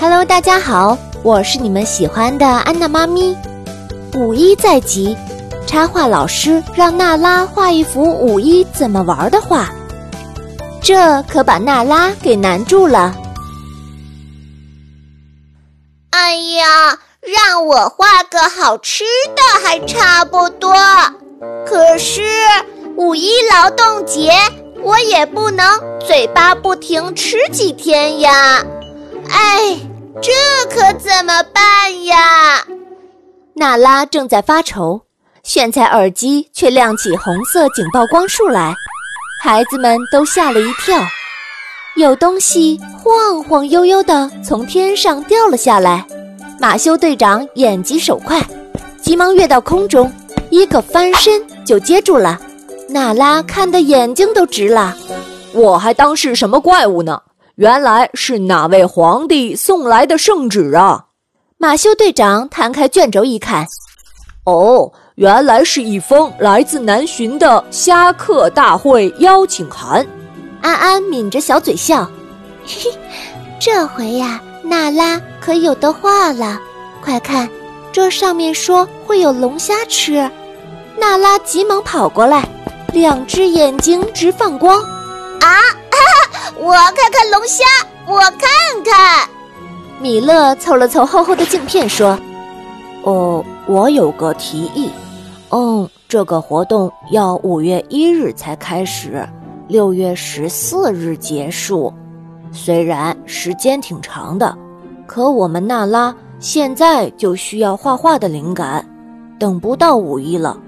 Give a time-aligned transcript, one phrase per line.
[0.00, 3.36] Hello，大家好，我是你们喜欢的安娜妈咪。
[4.14, 5.16] 五一在即，
[5.66, 9.68] 插画老师让娜拉画一幅五一怎么玩的画，
[10.80, 13.12] 这可把娜拉给难住了。
[16.10, 19.02] 哎呀，让我画个好吃
[19.34, 20.72] 的还差不多，
[21.66, 22.22] 可是
[22.96, 24.32] 五一劳动节。
[24.80, 25.66] 我也不能
[25.98, 28.64] 嘴巴不停吃几天呀，
[29.28, 29.76] 哎，
[30.20, 30.32] 这
[30.70, 32.64] 可怎么办呀？
[33.54, 35.02] 娜拉正在发愁，
[35.42, 38.74] 炫彩耳机却亮起红色警报光束来，
[39.42, 40.98] 孩子们都吓了一跳，
[41.96, 46.06] 有东西晃晃悠悠地从天上掉了下来。
[46.60, 48.40] 马修队长眼疾手快，
[49.00, 50.12] 急忙跃到空中，
[50.50, 52.40] 一个翻身就接住了。
[52.88, 54.96] 娜拉看得眼睛都直了，
[55.52, 57.22] 我还当是什么怪物呢？
[57.58, 61.06] 原来是哪位皇帝送来的圣旨啊！
[61.56, 63.66] 马修队长摊开卷轴一看，
[64.44, 70.06] 哦，原来是一封来自南巡的虾客大会邀请函。
[70.60, 72.04] 安安抿着小嘴笑，
[72.64, 72.98] 嘿 嘿，
[73.58, 76.60] 这回呀，娜拉可有的画了。
[77.02, 77.50] 快看，
[77.90, 80.30] 这上面说会有龙虾吃。
[80.96, 82.48] 娜拉急忙跑过来。
[82.92, 84.97] 两只眼睛直放光，啊！
[86.60, 87.64] 我看看龙虾，
[88.06, 88.40] 我看
[88.84, 89.28] 看。
[90.00, 92.18] 米勒凑了凑厚厚的镜片，说
[93.04, 94.90] ：“哦，我有个提议。
[95.50, 99.26] 嗯，这个活动要五月一日才开始，
[99.68, 101.92] 六月十四日结束。
[102.50, 104.56] 虽然时间挺长的，
[105.06, 108.84] 可我们娜拉现在就需要画画的灵感，
[109.38, 110.58] 等不到五一了。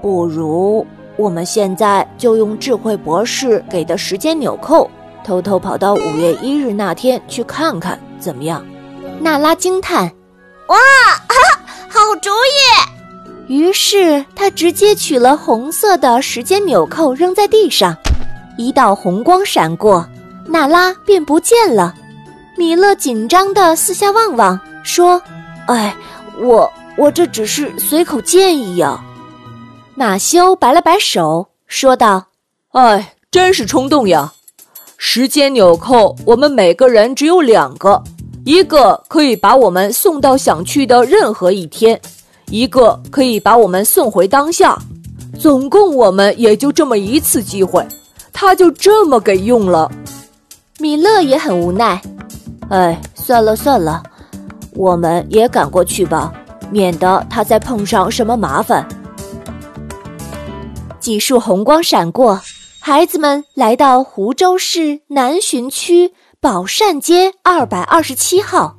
[0.00, 0.84] 不如……”
[1.18, 4.90] 我们现在就用智慧博士给的时间纽扣，
[5.24, 8.64] 偷偷跑到五月一日那天去看看，怎么样？
[9.20, 10.10] 娜拉惊叹
[10.68, 10.76] ：“哇，
[11.88, 12.92] 好主意！”
[13.48, 17.94] 于是他直接取了红色的时间纽扣扔在地上，
[18.56, 20.06] 一道红光闪过，
[20.46, 21.94] 娜拉便不见了。
[22.56, 25.20] 米勒紧张地四下望望，说
[25.66, 25.94] ：“哎，
[26.38, 29.02] 我我这只是随口建议呀。”
[29.94, 32.26] 马修摆了摆手，说道
[32.72, 34.32] ：“哎，真是冲动呀！
[35.04, 38.00] 时间纽扣，我们每个人只有两个，
[38.44, 42.00] 一个可以把我们送到想去的任何一天，
[42.50, 44.78] 一个可以把我们送回当下。
[45.36, 47.84] 总共我们也就这么一次机会，
[48.32, 49.90] 他就这么给用了。”
[50.78, 52.00] 米勒也很无奈
[52.70, 54.00] ：“哎，算了算了，
[54.76, 56.32] 我们也赶过去吧，
[56.70, 58.88] 免得他再碰上什么麻烦。”
[61.00, 62.40] 几束红光闪过，
[62.84, 68.76] 孩子们来到湖州市南浔区宝善街二百二十七号。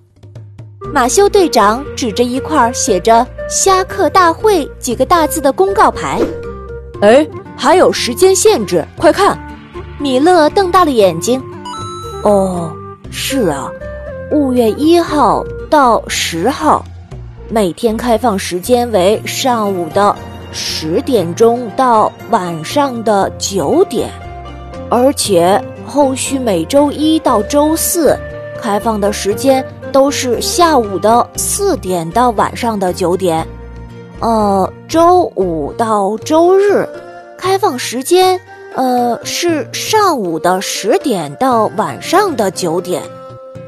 [0.94, 6.22] 马修队长指着一块写着“虾客大会”几个大字的公告牌，
[7.00, 7.26] 哎，
[7.56, 9.40] 还有时间限制，快看！
[9.98, 11.42] 米勒瞪大了眼睛。
[12.24, 12.76] 哦，
[13.10, 13.72] 是啊，
[14.34, 16.84] 五月一号到十号，
[17.48, 20.14] 每天开放时间为上午的。
[20.54, 24.10] 十点钟到晚上的九点，
[24.90, 28.18] 而且后续每周一到周四
[28.62, 33.46] 开放的时间都是下午的四点到晚上的九点。
[34.20, 36.88] 呃，周五到周日
[37.38, 38.40] 开放时间
[38.76, 43.02] 呃是上午的十点到晚上的九点。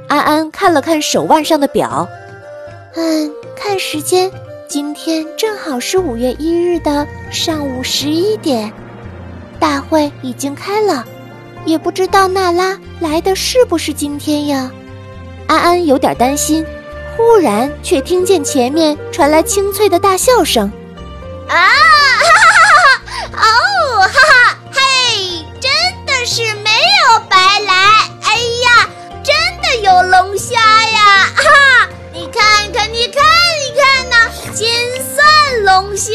[0.08, 2.08] 安安看了看手腕上的表，
[2.96, 4.32] 嗯，看时间。
[4.68, 8.72] 今天正好是五月一日的上午十一点，
[9.60, 11.06] 大会已经开了，
[11.66, 14.72] 也不知道娜拉来的是不是今天呀？
[15.48, 16.66] 安安有点担心，
[17.16, 20.72] 忽然却听见前面传来清脆的大笑声，
[21.48, 21.56] 啊！
[35.76, 36.14] 龙虾、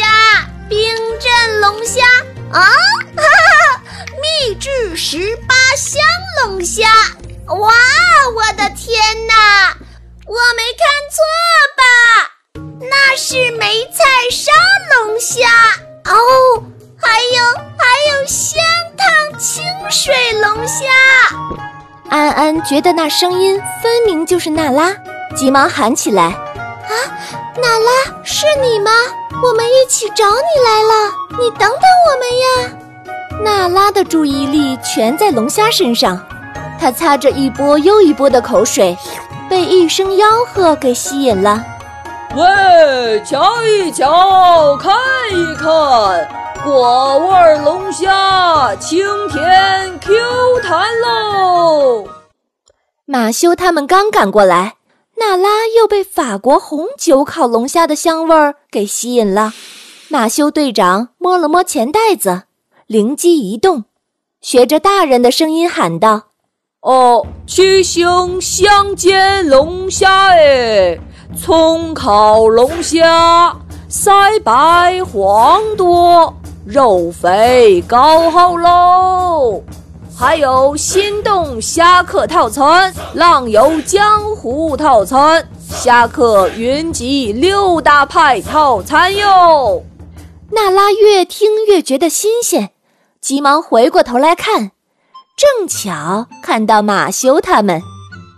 [0.70, 0.80] 冰
[1.18, 2.02] 镇龙虾
[2.50, 3.82] 啊，哈哈，
[4.18, 6.02] 秘制十八香
[6.42, 6.88] 龙虾！
[7.46, 7.70] 哇，
[8.34, 9.76] 我的天哪，
[10.24, 11.20] 我没看错
[11.76, 11.84] 吧？
[12.88, 14.50] 那是梅菜烧
[14.96, 15.46] 龙虾
[16.06, 16.64] 哦，
[16.96, 17.44] 还有
[17.76, 18.62] 还有香
[18.96, 20.86] 汤清水龙虾。
[22.08, 24.96] 安安觉得那声音分明就是娜拉，
[25.36, 26.22] 急忙喊起来。
[26.22, 26.92] 啊，
[27.58, 28.90] 娜拉，是你吗？
[29.42, 32.76] 我们一起找你来了，你等等我们呀！
[33.42, 36.20] 娜拉的注意力全在龙虾身上，
[36.78, 38.96] 她擦着一波又一波的口水，
[39.48, 41.64] 被一声吆喝给吸引了。
[42.36, 44.92] 喂，瞧一瞧，看
[45.32, 46.28] 一看，
[46.64, 52.04] 果味龙虾，清甜 Q 弹喽！
[53.06, 54.74] 马修他们刚赶过来，
[55.20, 59.52] 娜拉又被法国红酒烤龙虾的香味儿给吸引了。
[60.08, 62.44] 马修队长摸了摸钱袋子，
[62.86, 63.84] 灵机一动，
[64.40, 66.22] 学着大人的声音喊道
[66.80, 70.98] ：“哦，七星香煎龙虾哎！”
[71.38, 73.54] 葱烤龙虾，
[73.90, 76.34] 腮白黄多，
[76.64, 79.62] 肉肥膏厚喽！
[80.20, 89.82] 还有心动虾客套餐、浪游江湖套餐、虾客云集六大派套餐哟！
[90.50, 92.68] 娜拉越听越觉得新鲜，
[93.22, 94.72] 急忙回过头来看，
[95.38, 97.80] 正巧看到马修他们，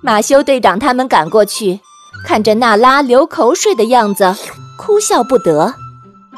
[0.04, 1.80] 马修队长他们赶过去。
[2.24, 4.32] 看着娜拉流口水的样子，
[4.78, 5.74] 哭笑不得。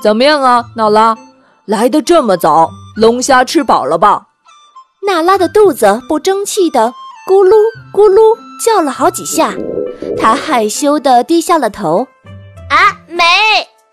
[0.02, 1.14] 怎么样啊，娜拉？
[1.66, 4.28] 来的这么早，龙虾吃饱了吧？
[5.06, 6.92] 娜拉的肚子不争气的
[7.28, 7.54] 咕噜
[7.92, 9.52] 咕噜叫了好几下，
[10.16, 12.06] 她害羞的低下了头。
[12.70, 13.22] 啊，没，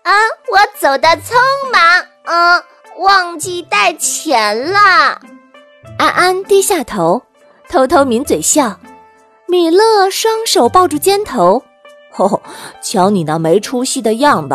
[0.02, 0.12] 啊，
[0.50, 1.34] 我走的匆
[1.72, 2.62] 忙，嗯，
[2.98, 5.20] 忘记带钱了。
[5.98, 7.22] 安安低下头，
[7.68, 8.78] 偷偷抿嘴笑。
[9.46, 11.62] 米勒双手抱住肩头。
[12.10, 12.42] 吼吼！
[12.82, 14.54] 瞧你那没出息的样子，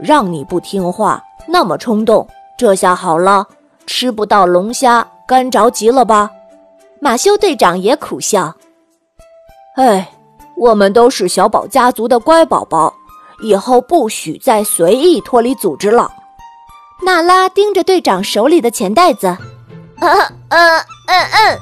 [0.00, 3.46] 让你不听话，那么冲动，这下好了，
[3.86, 6.30] 吃不到龙虾，干着急了吧？
[7.00, 8.54] 马修队长也苦笑。
[9.76, 10.10] 哎，
[10.56, 12.92] 我们都是小宝家族的乖宝宝，
[13.42, 16.10] 以后不许再随意脱离组织了。
[17.04, 19.26] 娜拉盯着队长手里的钱袋子，
[20.00, 20.08] 呃
[20.48, 21.58] 呃嗯嗯，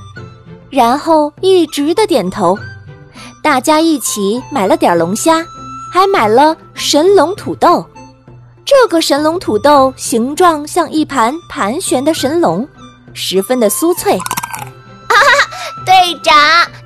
[0.71, 2.57] 然后一直的点头。
[3.43, 5.45] 大家一起买了点龙虾，
[5.93, 7.85] 还买了神龙土豆。
[8.65, 12.67] 这个神龙土豆形状像一盘盘旋的神龙，
[13.15, 14.19] 十分的酥脆。
[15.09, 16.35] 哈哈，队长，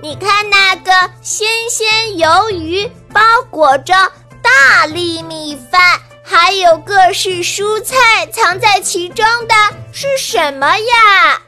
[0.00, 0.92] 你看那个
[1.22, 3.20] 新鲜鱿鱼包
[3.50, 3.94] 裹着
[4.42, 5.80] 大粒米饭，
[6.22, 9.54] 还有各式蔬菜藏在其中的
[9.92, 11.40] 是什么呀？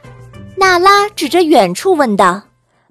[0.57, 2.41] 娜拉指着远处问道。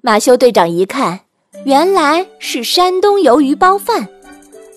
[0.01, 1.19] 马修队长一看。
[1.63, 4.07] 原来是山东鱿鱼包饭，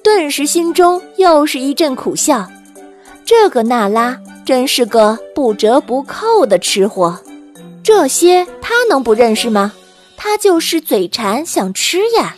[0.02, 2.46] 顿时心中又是一阵苦笑。
[3.24, 7.18] 这个娜拉真是个不折不扣的吃货，
[7.82, 9.72] 这些他能不认识吗？
[10.16, 12.36] 他就是嘴馋想吃呀。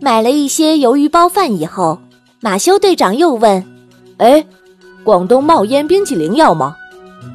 [0.00, 2.00] 买了一些鱿鱼包饭以后，
[2.40, 3.64] 马修队长又问
[4.18, 4.44] ：“哎，
[5.04, 6.74] 广东冒烟冰淇淋要吗？”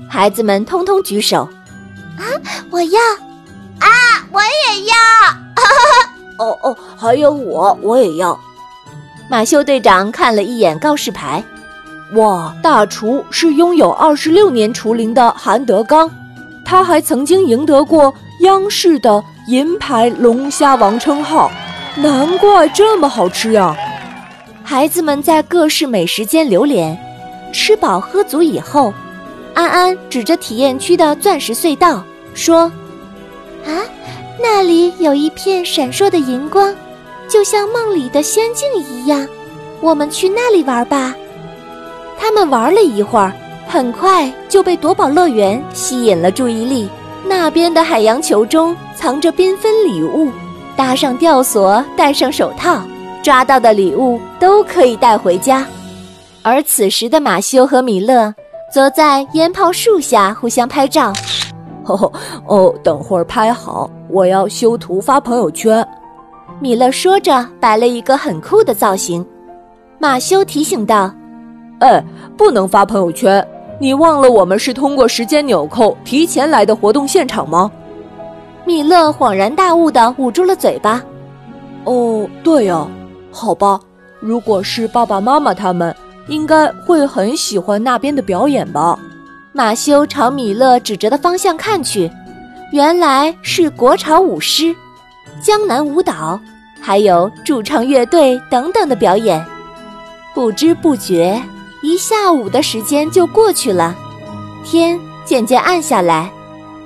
[0.10, 1.48] 孩子们通通举手
[2.18, 2.24] ：“啊，
[2.72, 3.00] 我要！
[3.80, 3.90] 啊，
[4.32, 4.96] 我也要！”
[6.40, 8.38] 哦哦，还有我，我也要。
[9.30, 11.44] 马修队长看了一眼告示牌，
[12.14, 16.10] 哇，大厨是拥有二十六年厨龄的韩德刚，
[16.64, 21.52] 他还曾经赢得过央视的银牌龙虾王称号，
[21.96, 23.76] 难怪这么好吃呀！
[24.64, 26.98] 孩子们在各式美食间流连，
[27.52, 28.94] 吃饱喝足以后，
[29.54, 32.04] 安安指着体验区的钻石隧道
[32.34, 32.72] 说
[33.66, 33.82] ：“啊。”
[34.38, 36.76] 那里有一片闪烁的银光，
[37.28, 39.26] 就像梦里的仙境一样。
[39.82, 41.16] 我们去那里玩吧。
[42.18, 43.32] 他们玩了一会儿，
[43.68, 46.90] 很快就被夺宝乐园吸引了注意力。
[47.28, 50.30] 那边的海洋球中藏着缤纷礼物，
[50.76, 52.82] 搭上吊索，戴上手套，
[53.24, 55.66] 抓到的礼物都可以带回家。
[56.44, 58.34] 而此时的马修和米勒
[58.72, 61.12] 则在烟泡树下互相拍照。
[61.86, 62.12] 哦
[62.48, 65.88] 哦，等会儿拍好，我要修图发朋友圈。
[66.60, 69.26] 米勒说着，摆了一个很酷的造型。
[69.98, 71.12] 马修提醒道
[71.80, 72.04] ：“哎，
[72.38, 73.46] 不能发朋友圈，
[73.80, 77.72] 你忘了我们是通过时间纽扣提前来的活动现场吗？”
[78.66, 81.04] 米勒恍然大悟的捂住了嘴巴。
[81.84, 82.88] 哦，对呀，
[83.32, 83.80] 好吧，
[84.20, 85.96] 如果是爸爸妈妈他们，
[86.28, 88.98] 应该会很喜欢那边的表演吧。
[89.52, 92.10] 马修朝米勒指着的方向看去，
[92.72, 94.76] 原来是国潮舞狮、
[95.40, 96.40] 江南舞蹈，
[96.82, 99.46] 还有驻唱乐队等等的表演。
[100.34, 101.40] 不知不觉，
[101.86, 103.96] 一下午的时间就过去了，
[104.64, 106.32] 天渐渐暗下来。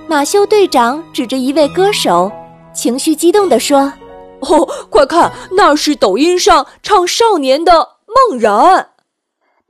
[0.10, 2.30] 马修队长指着一位歌手，
[2.74, 3.94] 情绪激动地说
[4.42, 8.90] ：“哦，快看，那是抖音上唱《少年》的梦然。”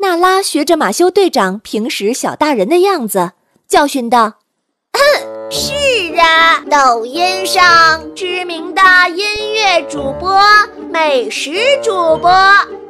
[0.01, 3.33] 娜拉学着马修队长平时小大人的样子，
[3.67, 4.33] 教训道
[5.51, 10.41] ：“是啊，抖音上知名的音乐乐主播、
[10.89, 11.51] 美食
[11.83, 12.31] 主播、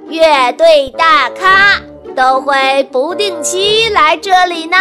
[0.07, 1.81] 乐队大咖
[2.19, 4.75] 都会不定期来这里呢。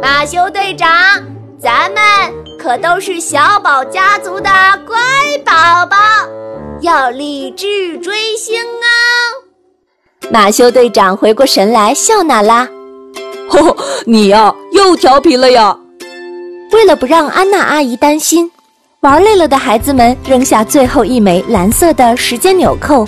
[0.00, 0.88] 马修队长，
[1.60, 2.02] 咱们
[2.58, 4.48] 可都是小宝家族的
[4.86, 4.96] 乖
[5.44, 5.94] 宝宝，
[6.80, 10.24] 要励志追星哦。
[10.30, 12.66] 马修队长回过神来，笑娜拉
[13.46, 15.76] ：“吼， 你呀，又调皮了呀！”
[16.72, 18.50] 为了不让安娜阿姨担心，
[19.00, 23.04] 玩累了的孩子们扔下最后一枚蓝色的时间纽扣，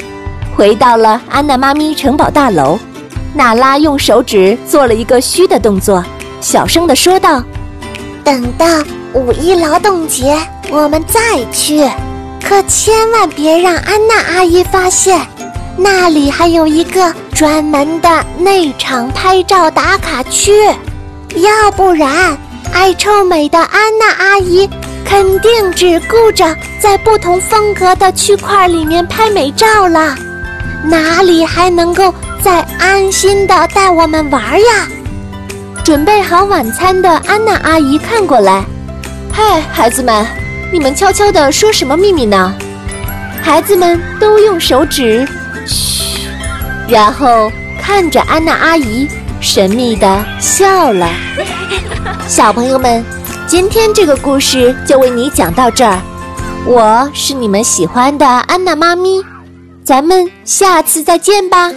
[0.55, 2.79] 回到了安娜妈咪城堡大楼。
[3.35, 6.03] 娜拉用手指做了一个虚的动作，
[6.41, 7.43] 小声地说道
[8.23, 8.67] ：“等到
[9.13, 10.39] 五一劳动节，
[10.71, 11.21] 我们再
[11.53, 11.87] 去，
[12.43, 15.21] 可千万别让安娜阿姨发现。”
[15.77, 20.53] 那里还有一个专门的内场拍照打卡区，
[21.35, 22.39] 要不然
[22.73, 24.71] 爱臭美的安娜阿姨
[25.05, 30.15] 肯定只顾着在不同风格的区块里面拍美照了，
[30.85, 32.15] 哪里还能够
[32.45, 34.87] 在安心的带我们玩呀？
[35.83, 38.63] 准备好晚餐的安娜阿姨看过来，
[39.33, 40.27] 嗨，孩子们，
[40.71, 42.55] 你们悄悄的说什么秘密呢？
[43.41, 45.27] 孩子们都用手指。
[45.67, 46.29] 嘘，
[46.87, 49.09] 然后看着安娜阿姨，
[49.41, 51.09] 神秘的笑了。
[52.29, 53.03] 小朋友们，
[53.47, 55.99] 今天这个故事就为你讲到这儿。
[56.67, 59.25] 我是你们喜欢的安娜妈咪，
[59.83, 61.73] 咱们下次再见吧。